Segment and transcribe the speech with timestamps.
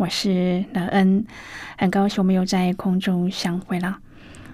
[0.00, 1.26] 我是乐恩，
[1.76, 3.98] 很高兴我们又在空中相会了。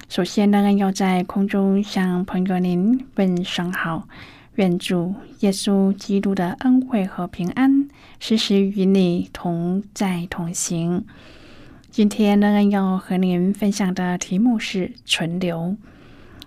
[0.08, 4.08] 首先，乐恩要在空中向朋友您问声好，
[4.56, 7.86] 愿主耶稣基督的恩惠和平安
[8.18, 11.04] 时时与你同在同行。
[11.92, 15.76] 今天，乐恩要和您分享的题目是存留。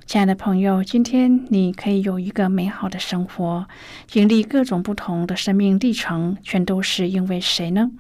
[0.06, 3.66] 亲爱的朋友，今天你可以有一个美好的生活，
[4.08, 7.92] 经历各种不同的生命历程，全都是因为谁呢？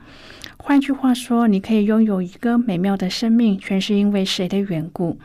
[0.62, 5.18] 换句话说，你可以拥有一个美妙的生命，全是因为谁的缘故？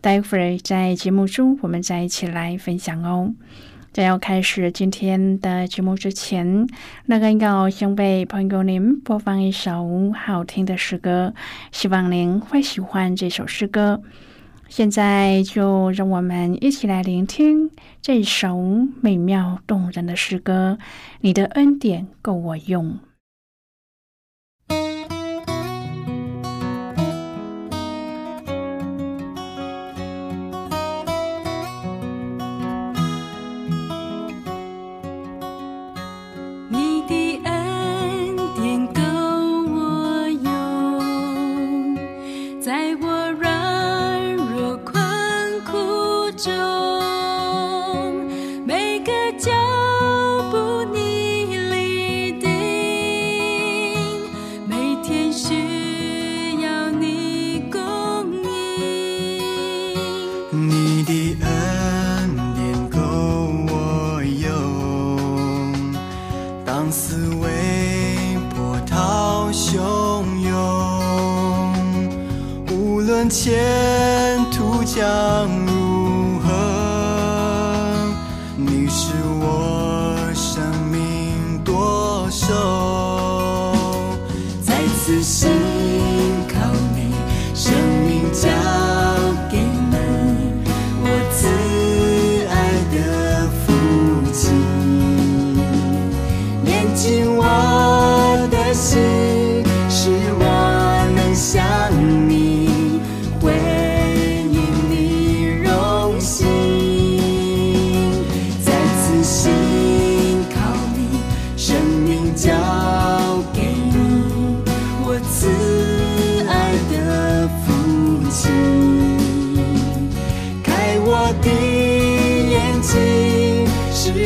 [0.00, 3.34] 待会儿在节目中，我们再一起来分享哦。
[3.92, 6.66] 在要开始今天的节目之前，
[7.06, 11.34] 那个要先为朋友您播放一首好听的诗歌，
[11.72, 14.00] 希望您会喜欢这首诗歌。
[14.68, 18.56] 现在就让我们一起来聆听这首
[19.00, 20.78] 美妙动人的诗歌。
[21.20, 22.98] 你的恩典够我用。
[73.28, 76.31] 前途将如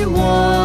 [0.09, 0.56] 我。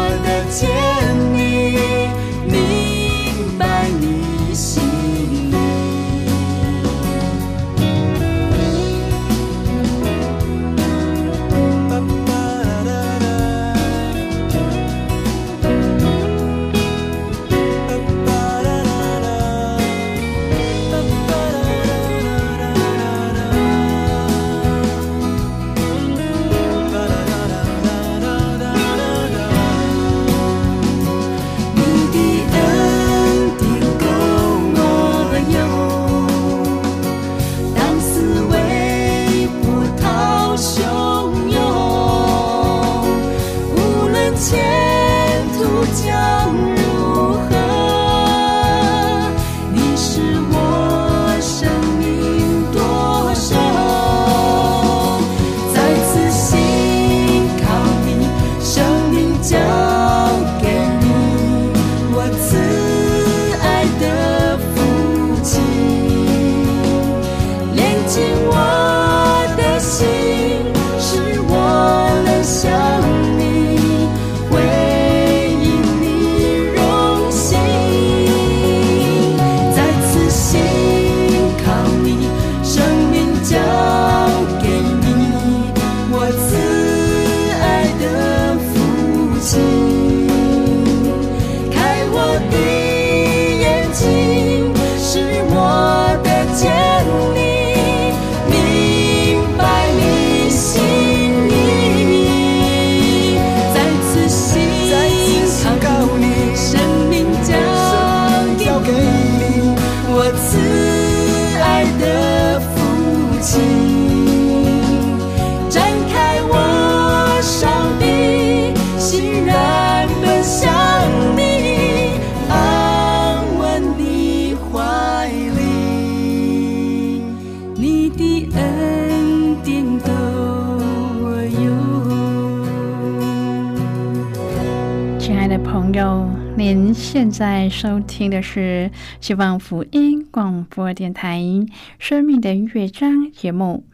[137.22, 138.90] 现在收听的是
[139.20, 141.38] 希望福音广播电台
[141.96, 143.84] 《生命的乐章》节目。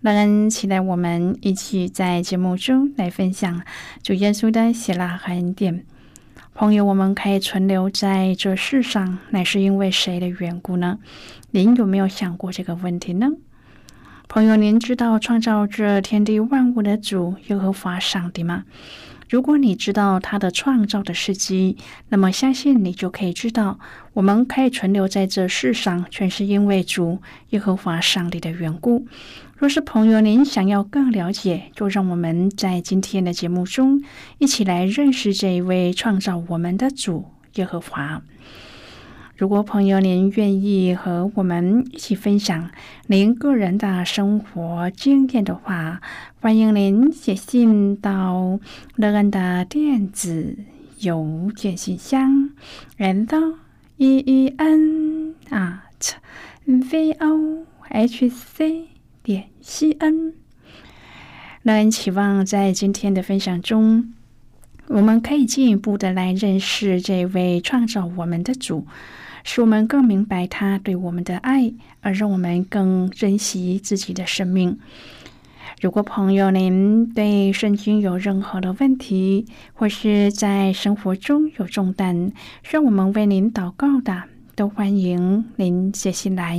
[0.00, 3.60] 让人期待我们一起在节目中来分享
[4.02, 5.84] 主耶稣的喜乐和恩典。
[6.54, 11.00] 朋友，我们可以存留在这世上，乃是因为谁的缘故呢？
[11.50, 13.28] 您有没有想过这个问题呢？
[14.26, 18.64] 朋友，您知道创造这天地万物的主耶和华上帝吗？
[19.30, 21.76] 如果你知道他的创造的事迹，
[22.08, 23.78] 那么相信你就可以知道，
[24.12, 29.06] 我们可以存留在这世上，全是因为主耶和华上帝的缘故。
[29.56, 34.02] 若是朋友您想要更了解，就让我们在今天的节目中
[34.38, 38.22] 一起来认识这一位创造我们的主耶和华。
[39.40, 42.70] 如果朋友您愿意和我们一起分享
[43.06, 46.02] 您个人的生活经验的话，
[46.42, 48.60] 欢迎您写信到
[48.96, 50.58] 乐恩的电子
[50.98, 52.50] 邮件信箱
[52.98, 53.54] ，and
[53.96, 56.12] e e n at
[56.66, 58.88] v o h c
[59.22, 60.34] 点 c n。
[61.62, 64.12] 乐恩期望在今天的分享中，
[64.88, 68.86] 我们可以进一步的来认识这位创造我们的主。
[69.44, 74.78] 使我们更明白他对我们的爱，而让我们更珍惜自己的生命。
[75.80, 82.32] 如果朋友您对圣经有任何的问题，或是在生活中有重担，
[82.62, 86.58] 让我们为您祷告的，都欢迎您写信来。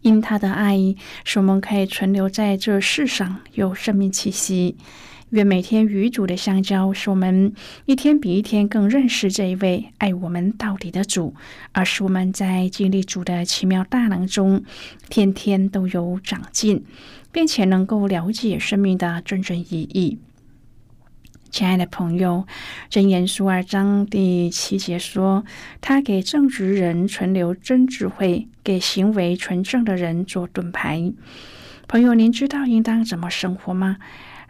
[0.00, 4.76] 因他的爱，使我们可以存留在这世上，有生命气息。
[5.30, 7.54] 愿每天与主的相交，使我们
[7.86, 11.34] 一天比一天更认识这一位爱我们到底的主，
[11.72, 14.62] 而是我们在经历主的奇妙大能中，
[15.08, 16.84] 天天都有长进，
[17.32, 20.18] 并且能够了解生命的真正意义。
[21.52, 22.46] 亲爱的朋友，
[22.88, 25.44] 真言书二章第七节说
[25.82, 31.12] ：“他给正直人存留真智慧，给行为纯正的人做盾牌。”
[31.86, 33.98] 朋友，您知道应当怎么生活吗？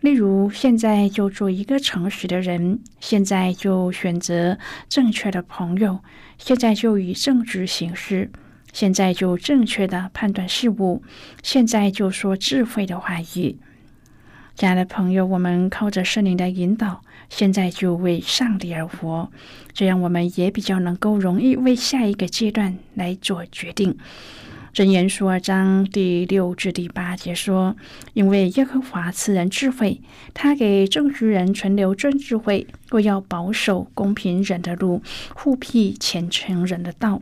[0.00, 4.56] 例如，现在就做一个诚实的人，现在就选择
[4.88, 5.98] 正确的朋友，
[6.38, 8.31] 现在就以正直行事，
[8.72, 11.03] 现在就正确的判断事物，
[11.43, 13.56] 现在就说智慧的话语。
[14.55, 19.31] 亲爱的朋友，我们靠着圣灵的引导，现在就为上帝而活，
[19.73, 23.97] 这样我们也比较能够容易为下一个阶段来做决定。
[24.75, 27.77] 箴言书二章第六至第八节说
[28.15, 30.01] ：“因为耶和华赐人智慧，
[30.32, 35.03] 他给正直人存留真智慧，若要保守公平人的路，
[35.35, 37.21] 护庇虔诚人的道。”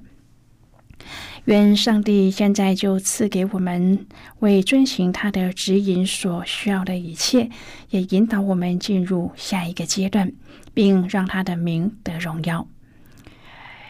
[1.46, 4.06] 愿上帝现在就赐给我们
[4.40, 7.50] 为遵循他的指引所需要的一切，
[7.90, 10.32] 也引导我们进入下一个阶段，
[10.74, 12.68] 并让他的名得荣耀。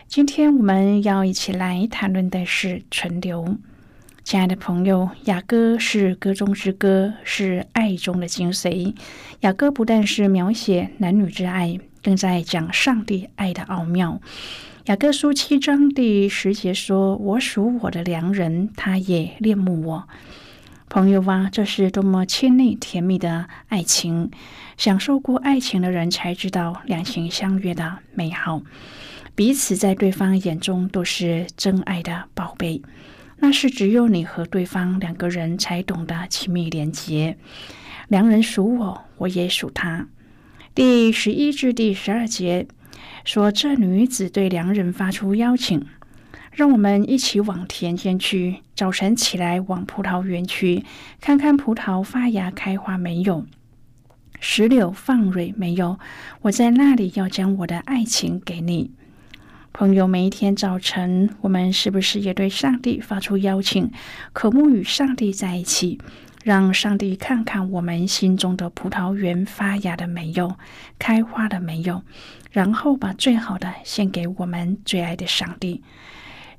[0.06, 3.56] 今天我们要一起来谈论的是存留。
[4.22, 8.94] 亲爱的朋友，雅歌是歌中之歌，是爱中的精髓。
[9.40, 14.20] 雅歌不但是描写男女之爱，更在讲上帝爱的奥妙。
[14.90, 20.08] 雅各书七章第十节说：“我属我的良人，他也恋慕我。”
[20.90, 24.32] 朋友啊，这是多么亲密甜蜜的爱情！
[24.76, 28.62] 享受过爱情的人才知道两情相悦的美好，
[29.36, 32.82] 彼此在对方眼中都是真爱的宝贝。
[33.38, 37.38] 那是只有你和对方两个人才懂得亲密连结。
[38.08, 40.08] 良人属我，我也属他。
[40.74, 42.66] 第十一至第十二节。
[43.24, 45.86] 说：“这女子对良人发出邀请，
[46.52, 48.58] 让我们一起往田间去。
[48.74, 50.84] 早晨起来往葡萄园去，
[51.20, 53.46] 看看葡萄发芽开花没有，
[54.40, 55.98] 石榴放蕊没有。
[56.42, 58.90] 我在那里要将我的爱情给你，
[59.72, 60.08] 朋友。
[60.08, 63.90] 每一天早晨，我们是不是也对上帝发出邀请，
[64.32, 66.00] 渴慕与上帝在一起？
[66.42, 70.56] 让上帝看看我们心中的葡萄园发芽了没有，
[70.98, 72.02] 开花了没有，
[72.50, 75.82] 然后把最好的献给我们最爱的上帝。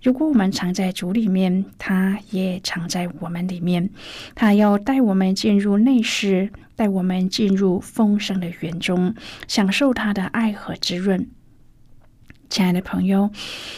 [0.03, 3.89] 如果我们藏在主里面，他也藏在我们里面。
[4.33, 9.13] 他要带我们进入内室，带我们进入丰盛的园中，
[9.47, 11.27] 享受他的爱和滋润。
[12.51, 13.31] 亲爱的朋友，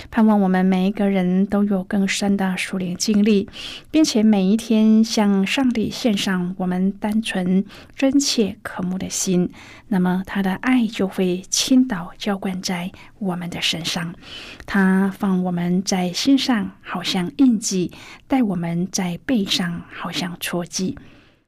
[0.09, 3.47] 盼望我们每一个人都有更深的属灵经历，
[3.91, 7.63] 并且每一天向上帝献上我们单纯、
[7.95, 9.51] 真切、渴慕的心，
[9.89, 14.15] 那么他的爱就会倾倒、浇灌在我们的身上。
[14.65, 17.91] 他放我们在心上，好像印记；
[18.27, 20.97] 带我们在背上，好像戳记。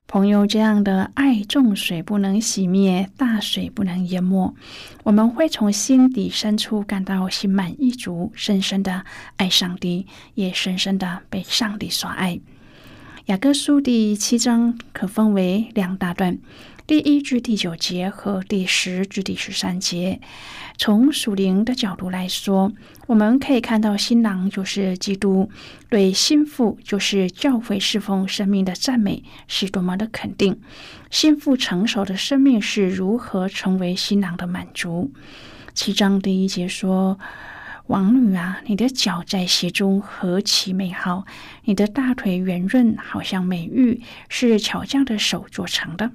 [0.08, 4.54] 朋友，这样的爱，重水不能洗灭，大水不能淹没。
[5.04, 9.04] 我们会从心底深处感到心满意足，深深的
[9.38, 12.40] 爱上帝，也深深的被上帝所爱。
[13.26, 16.38] 雅各书第七章可分为两大段。
[16.88, 20.22] 第一至第九节和第十至第十三节，
[20.78, 22.72] 从属灵的角度来说，
[23.08, 25.50] 我们可以看到新郎就是基督，
[25.90, 30.60] 对心腹就是教会侍奉生命的赞美是多么的肯定。
[31.12, 35.12] 心腹成熟的生命是如何成为新郎的满足？
[35.76, 37.20] 七章第一节说
[37.88, 41.26] ：“王女啊，你的脚在鞋中何其美好，
[41.66, 46.12] 你的大腿圆润，好像美玉，是巧匠的手做成的。”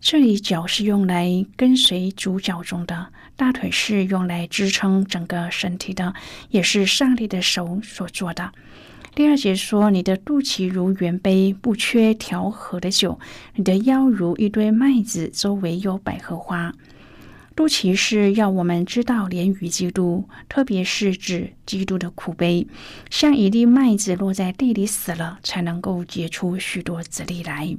[0.00, 6.12] 这里脚是用来跟随主脚中的，大腿是用来支撑整个身体的，
[6.50, 8.52] 也是上帝的手所做的。
[9.14, 13.18] 第二节说：“你的肚脐如圆杯，不缺调和的酒；
[13.54, 16.74] 你的腰如一堆麦子，周围有百合花。”
[17.56, 22.66] 肚脐是要我们知道连于基督，特别是指基督的苦悲，
[23.08, 27.74] 像一粒麦子落在地里死了，才能够结出许多子粒来。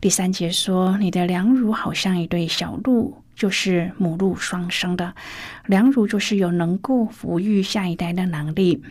[0.00, 5.14] 第三节说，你的两乳好像一对小鹿，就是母鹿双生的。
[5.66, 8.82] 两乳就是有能够抚育下一代的能力。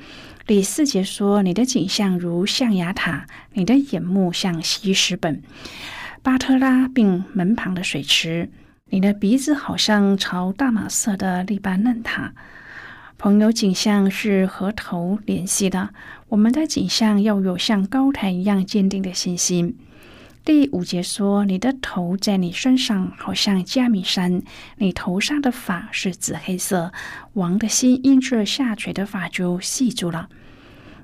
[0.47, 5.41] 第四节说，你的景象如象牙塔，你的眼目像西石本、
[6.21, 8.49] 巴特拉并门旁的水池。
[8.89, 12.33] 你的鼻子好像朝大马色的利巴嫩塔。
[13.17, 15.93] 朋友，景象是和头联系的。
[16.29, 19.77] 我们的景象要有像高台一样坚定的信心。
[20.43, 24.41] 第五节说：“你的头在你身上，好像加米山；
[24.77, 26.91] 你头上的发是紫黑色。
[27.33, 30.29] 王的心因这下垂的发就细住了。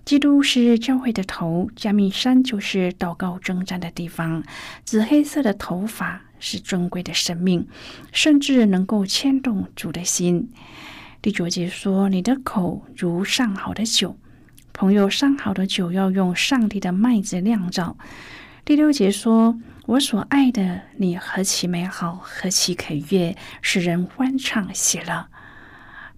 [0.03, 4.44] 基督是教会的头，加密山就是祷告征战的地方。
[4.84, 7.67] 紫黑色的头发是尊贵的生命，
[8.12, 10.50] 甚至能够牵动主的心。”
[11.22, 14.17] 第九节说：“你的口如上好的酒，
[14.74, 17.96] 朋友上好的酒要用上帝的麦子酿造。”
[18.68, 19.58] 第六节说
[19.88, 25.28] ：“我所爱的你何其美好，何其可悦，使人欢畅喜乐。”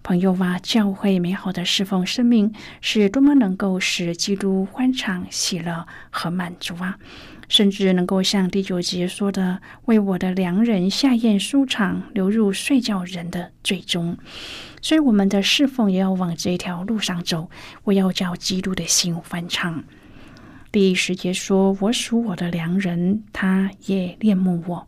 [0.02, 6.98] 朋友啊，教会美好的侍奉生命是多么能够使基督欢畅喜乐和满足啊！
[7.48, 14.18] 甚至能够像第九节说的：“为我的良人下咽舒畅，流入睡觉人的最终。”
[14.82, 17.48] 所以，我们的侍奉也要往这条路上走。
[17.84, 19.84] 我要叫基督的心欢畅。
[20.72, 24.86] 第十节说：“我属我的良人，他也恋慕我。”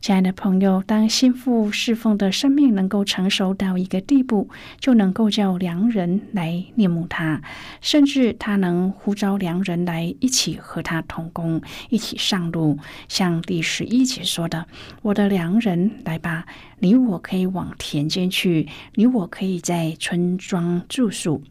[0.00, 4.48] 亲爱的朋友，当心腹侍奉的生命能够成熟到一个地步，
[4.80, 7.40] 就能够叫良人来恋慕他，
[7.80, 12.76] 甚至他能呼召良人来一起和他同工，一起上路。
[13.06, 14.66] 像第十一节说的
[15.02, 16.44] ：“我的良人，来吧，
[16.80, 21.44] 你我可以往田间去，你我可以在村庄住宿。”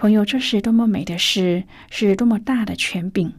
[0.00, 3.32] 朋友，这是多么美的事，是多么大的权柄！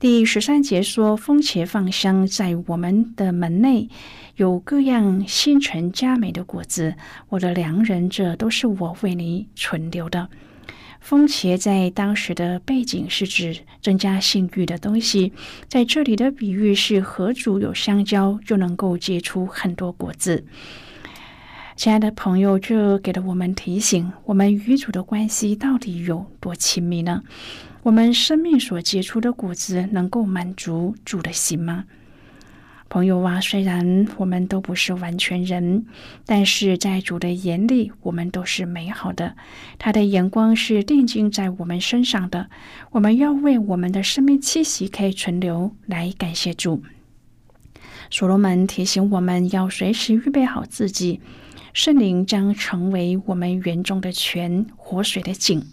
[0.00, 3.88] 第十三节说：“风茄放香在我们的门内，
[4.34, 6.96] 有各样新陈佳美的果子。
[7.28, 10.28] 我的良人，这都是我为你存留的。”
[10.98, 15.32] 风茄在当时的背景是指增加性欲的东西，
[15.68, 20.44] 在这里的比喻是何主有香蕉就能够结出很多果子。
[21.82, 27.24] 亲爱的朋友，这给了我们提醒：我们与主的关系到底有多亲密呢？
[27.82, 31.86] 我们生命所结出的果子能够满足主的心吗？
[32.88, 35.84] 朋友啊，虽然我们都不是完全人，
[36.24, 39.34] 但是在主的眼里，我们都是美好的。
[39.76, 42.48] 他的眼光是定睛在我们身上的。
[42.92, 46.84] 我们要为我们的生命气息可以存留来感谢主。
[48.12, 51.18] 所罗门提醒我们要随时预备好自己。
[51.72, 55.66] 圣灵将成为我们园中的泉，活水的井。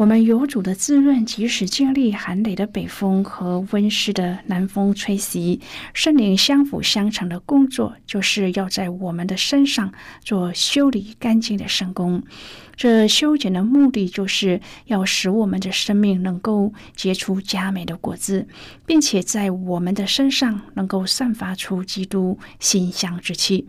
[0.00, 5.60] 我们有主的滋润，即使经历寒冷的北风和温湿的南风吹袭，
[5.92, 9.92] 圣灵相辅相成的工作，就是要在我们的身上
[10.24, 12.22] 做修理干净的圣工。
[12.76, 18.48] 这修剪的目的，就是要使我们的生命能够结出佳美的果子，
[18.86, 23.66] 并且在我们的身上能够散发出基督馨香之气。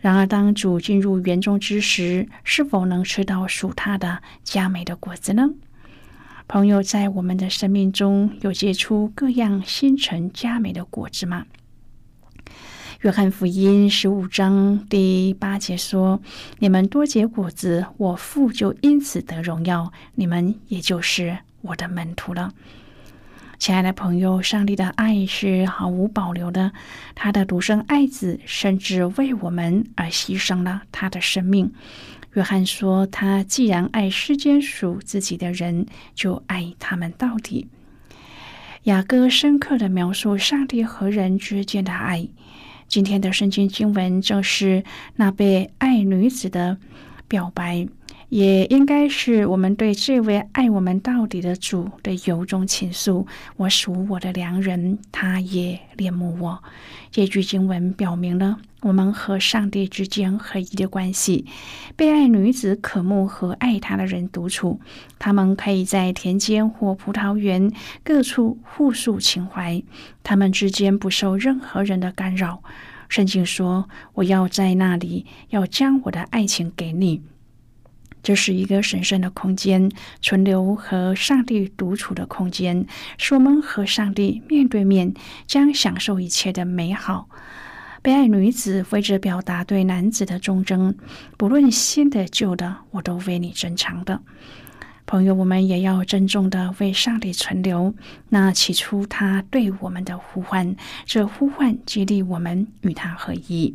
[0.00, 5.50] 然而，当主进入园中之时，是否能吃到属他的佳美的果子呢？
[6.46, 11.46] 朋友，在我们的生命中有结出各样新陈佳美的果子吗？
[13.02, 16.20] 约翰福音十五章第八节说
[16.58, 22.52] ：“你们多结果子，我父就因此得荣耀，你们也就是我的门徒了。”
[23.58, 26.72] 亲爱的朋友，上帝的爱是毫无保留的。
[27.16, 31.72] 他的独生爱子甚至为我们而牺牲了他的生命。
[32.34, 37.66] 约翰说：“他既然爱世间属自己的人，就爱他们到底。”
[38.84, 42.28] 雅各深刻的描述上帝和人之间的爱。
[42.86, 44.84] 今天的圣经经文正是
[45.16, 46.78] 那被爱女子的
[47.26, 47.88] 表白。
[48.28, 53.26] 也应该是我们对这位爱我们到底的主的由衷倾诉。
[53.56, 56.62] 我属我的良人，他也怜慕我。
[57.10, 61.46] 这句经文表明了我们和上帝之间合一的关系。
[61.96, 64.78] 被爱女子渴慕和爱她的人独处，
[65.18, 67.72] 他们可以在田间或葡萄园
[68.04, 69.82] 各处互诉情怀，
[70.22, 72.62] 他们之间不受任何人的干扰。
[73.08, 77.22] 圣经说：“我要在那里，要将我的爱情给你。”
[78.28, 82.84] 这是一个神圣的空间，存留和上帝独处的空间，
[83.16, 85.14] 是我们和上帝面对面，
[85.46, 87.30] 将享受一切的美好。
[88.02, 90.94] 被爱女子为着表达对男子的忠贞，
[91.38, 94.20] 不论新的旧的，我都为你珍藏的。
[95.06, 97.94] 朋友，我们也要郑重的为上帝存留
[98.28, 103.74] 那起初他对我们的呼唤，这呼唤激励我们与他合一。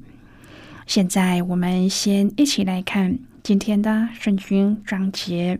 [0.86, 3.18] 现在，我们先一起来看。
[3.44, 5.60] 今天的圣经章节，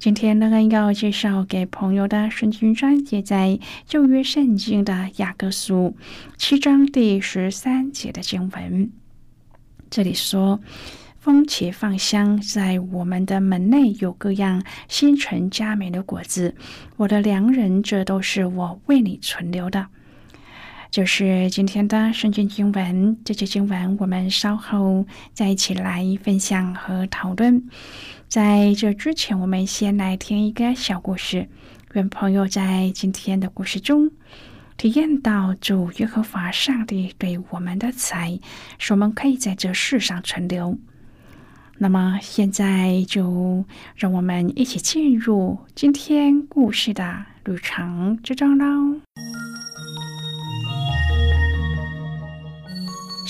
[0.00, 5.96] 今天呢要介绍给朋友的圣经章节，在旧约圣经的雅各书
[6.36, 8.90] 七章第十三节的经文。
[9.88, 10.58] 这里说
[11.20, 16.56] ：“风且放香，在我们的门内有各样新陈佳美的果子。
[16.96, 19.86] 我的良人，这都是我为你存留的。”
[20.94, 27.64] 就是今天的圣经经文，这节经文我们稍后再一起来分享和讨论。
[28.28, 31.48] 在这之前，我们先来听一个小故事，
[31.94, 34.12] 愿朋友在今天的故事中
[34.76, 38.38] 体验到主耶和华上帝对我们的慈爱，
[38.78, 40.78] 使我们可以在这世上存留。
[41.78, 43.64] 那么现在就
[43.96, 49.00] 让我们一起进入今天故事的旅程之中喽。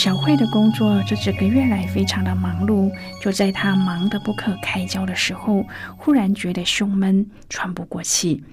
[0.04, 5.64] 小慧的工作这几个月来非常的忙碌，就在她忙得不可开交的时候，
[5.96, 8.44] 忽然觉得胸闷，喘不过气。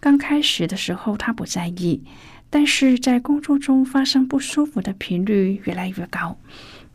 [0.00, 2.02] 刚开始的时候她不在意，
[2.48, 6.38] 但是在工作中发生不舒服的频率越来越高，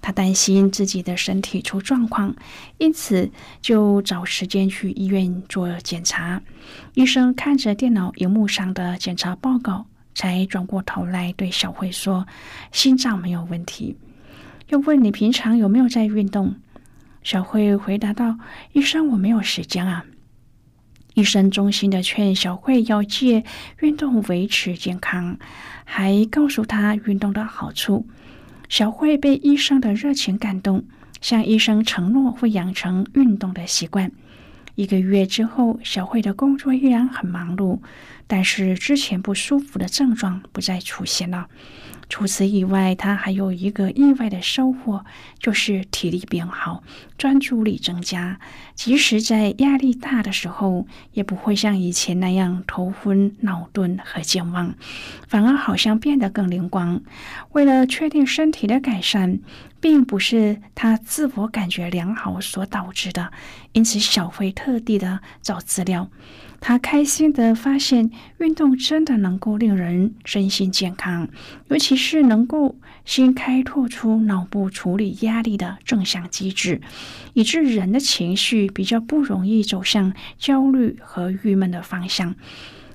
[0.01, 2.35] 她担心自己的身体出状况，
[2.79, 3.29] 因此
[3.61, 6.41] 就找时间去医院做检查。
[6.95, 9.85] 医生看着电脑荧幕上的检查报告。
[10.19, 12.27] 才转过头来对小慧说
[12.73, 13.95] ：“心脏没有问题。”
[14.67, 16.55] 又问你平常有没有在运动？
[17.23, 18.37] 小慧回答道
[18.73, 20.03] ：“医生，我没有时间啊。”
[21.15, 23.45] 医生衷心的劝小慧要借
[23.79, 25.39] 运动，维持健康，
[25.85, 28.05] 还告诉她运动的好处。
[28.67, 30.83] 小慧被医生的热情感动，
[31.21, 34.11] 向医生承诺会养成运动的习惯。
[34.79, 37.79] 一个月之后，小慧的工作依然很忙碌。
[38.27, 41.47] 但是之前不舒服的症状不再出现了。
[42.07, 45.03] 除此以外，她还有一个意外的收获，
[45.37, 46.81] 就是体力变好，
[47.17, 48.39] 专注力增加。
[48.73, 54.73] 即使在压力大的时候，也不会像以前那样头昏脑钝和健忘，
[55.27, 57.01] 反而好像变得更灵光。
[57.51, 59.39] 为了确定身体的改善，
[59.81, 63.31] 并不是他自我感觉良好所导致的，
[63.73, 66.09] 因此小慧特地的找资料。
[66.61, 71.29] 他开心的发现，运动真的能够令人身心健康，
[71.69, 76.81] 尤其是能够先开拓出脑部处理压力的正向机制，
[77.33, 82.35] 以致人的情绪比较不容易走向焦虑和郁闷的方向。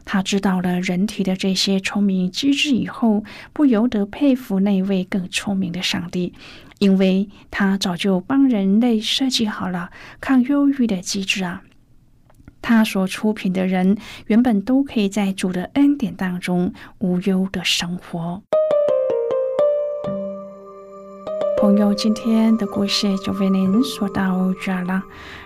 [0.04, 6.34] 他知道了人体的这些聪明机制以后，不由得佩服那位更聪明的上帝，
[6.78, 11.62] 因为他早就帮人类设计好了抗忧郁的机制啊。
[12.60, 18.42] 他所出品的人，原本都可以在主的恩典当中无忧的生活。
[21.60, 25.02] 朋友，今天的故事就为您说到这了。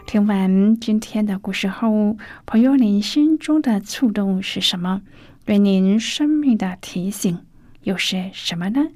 [0.07, 5.03] 听完今天的故事后，朋友，您心中的触动是什么？
[5.45, 7.39] 对您生命的提醒
[7.83, 8.89] 又是什么呢？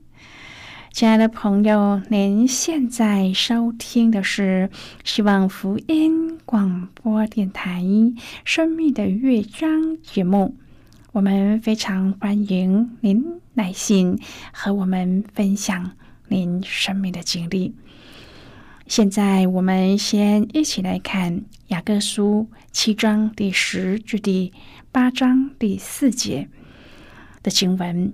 [0.92, 4.68] 亲爱的朋友，您现在收听的是
[5.05, 7.81] 希望福音广播电台
[8.44, 9.70] 《生命的乐章》
[10.02, 10.55] 节目。
[11.12, 13.24] 我们非常欢迎您
[13.55, 14.20] 来信
[14.52, 15.92] 和我们分享。
[16.28, 17.74] 您生命的经历。
[18.87, 24.52] 现在，我们先一起来看雅各书七章第十至第
[24.92, 26.48] 八章第四节
[27.42, 28.12] 的经文。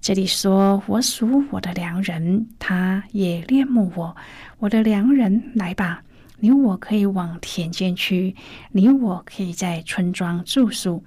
[0.00, 4.16] 这里说：“我属我的良人，他也恋慕我。
[4.58, 6.02] 我的良人，来吧，
[6.40, 8.34] 你我可以往田间去，
[8.72, 11.02] 你我可以在村庄住宿。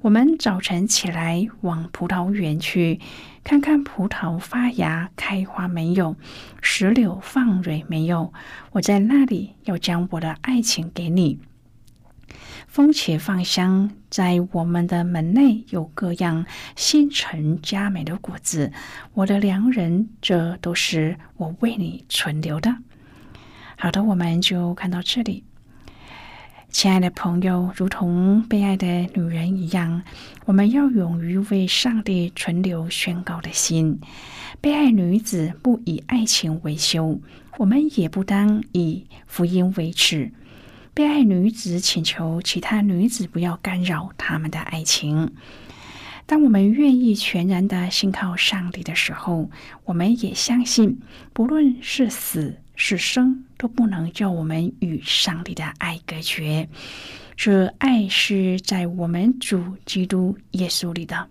[0.00, 3.00] 我们早晨起来，往葡萄园去。”
[3.46, 6.16] 看看葡萄发芽开花没有，
[6.60, 8.32] 石榴放蕊没有？
[8.72, 11.38] 我在那里要将我的爱情给你。
[12.76, 16.44] 风且放香，在我们的门内有各样
[16.76, 18.70] 新陈佳美的果子。
[19.14, 22.76] 我的良人，这都是我为你存留的。
[23.78, 25.42] 好的，我们就看到这里。
[26.68, 30.02] 亲爱的朋友，如同被爱的女人一样，
[30.44, 33.98] 我们要勇于为上帝存留宣告的心。
[34.60, 37.22] 被爱女子不以爱情为羞，
[37.56, 40.30] 我们也不当以福音为耻。
[40.96, 45.30] 被爱女子请求其他女子不要干扰他们的爱情。
[46.24, 49.50] 当我们愿意全然的信靠上帝的时候，
[49.84, 50.98] 我们也相信，
[51.34, 52.56] 不论是死。
[52.78, 56.68] 是生都不能叫我们与上帝的爱隔绝。
[57.34, 61.26] 这爱是在我们主基督耶稣里的。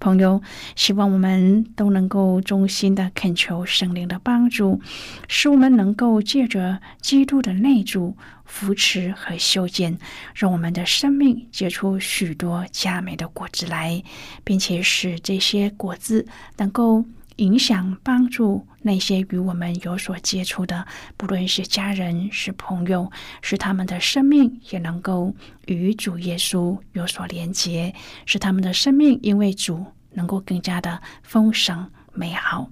[0.00, 0.40] 朋友，
[0.76, 4.80] 希望我们都能够衷心的恳求圣灵的帮助，
[5.28, 9.98] 使我们能够借着基督的内助扶持和修建，
[10.34, 14.02] 让我们的生命结出许多佳美的果子来，
[14.44, 17.04] 并且使这些果子能够。
[17.38, 23.10] 影响帮助那些与我们有所接触的，不论是家人是朋友，
[23.42, 25.34] 使他们的生命也能够
[25.66, 27.94] 与主耶稣有所连结，
[28.26, 32.70] 使他们的生命因为主能够更加的丰盛美好。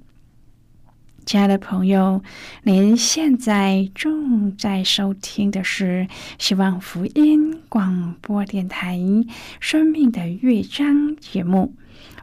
[1.24, 2.22] 亲爱的朋友，
[2.62, 6.06] 您现在正在收听的是
[6.38, 8.96] 希望福音广播电台
[9.58, 11.74] 《生命的乐章》节目。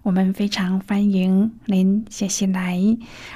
[0.04, 2.78] 我们非常欢迎您写信来，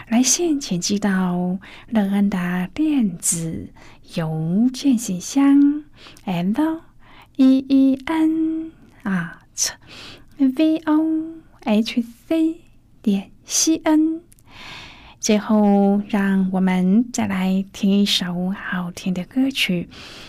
[0.10, 3.70] 来信请寄到乐安的电子
[4.16, 5.86] 邮件信箱
[6.26, 6.82] ，l
[7.38, 8.72] e e n
[9.06, 9.70] at
[10.38, 12.62] v o h c
[13.02, 14.20] 点 c n。
[15.22, 19.88] 最后，让我们再来听一首好听的歌曲，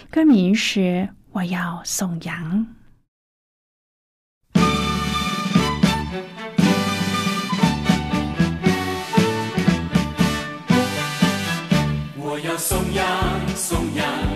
[0.08, 0.80] 歌名是
[1.32, 2.66] 《我要送羊》。
[12.58, 13.06] 颂扬，
[13.56, 14.27] 颂扬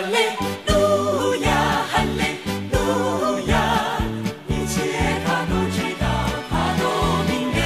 [0.00, 0.08] 一切
[5.46, 6.04] 都知道
[6.80, 6.82] 都
[7.28, 7.60] 明了。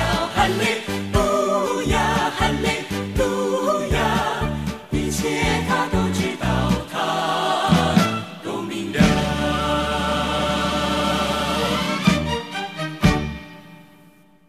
[4.91, 5.23] 一切
[5.93, 6.45] 都知道
[8.43, 8.99] 都明了。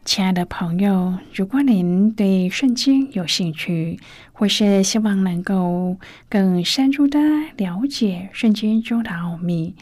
[0.06, 4.00] 亲爱的朋友如果您对圣经有兴趣
[4.38, 5.98] 或是希望能够
[6.30, 7.20] 更深入的
[7.56, 9.74] 了解圣经中的奥秘，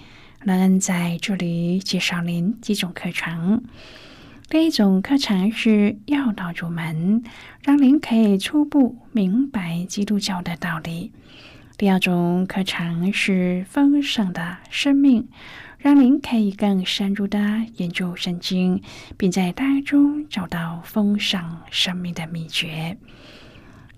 [0.44, 3.64] 能在这里介绍您几种课程。
[4.50, 7.24] 第一种课程是要道入门，
[7.64, 11.12] 让您可以初步明白基督教的道理。
[11.76, 15.28] 第二种课程是丰盛的生命，
[15.80, 17.40] 让您可以更深入的
[17.78, 18.84] 研究圣经，
[19.18, 22.96] 并在当中找到丰盛生命的秘诀。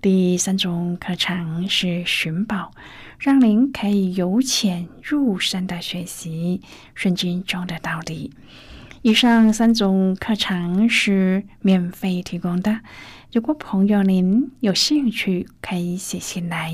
[0.08, 2.70] 第三种课程是寻宝，
[3.18, 6.60] 让您可以由浅入深的学习
[6.94, 8.32] 圣经中的道理。
[9.02, 12.82] 以上三种课程是免费提供的。
[13.32, 16.72] 如果朋友您有兴趣，可以写信来。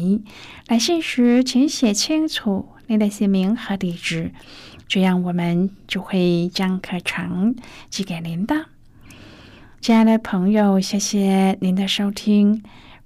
[0.68, 4.32] 来信时请写清楚您的姓名和地址，
[4.86, 7.56] 这样我们就会将课程
[7.88, 8.66] 寄给您的。
[9.80, 12.62] 亲爱的朋友，谢谢您的收听。